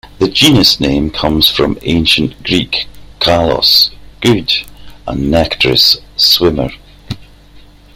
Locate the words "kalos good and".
3.19-5.31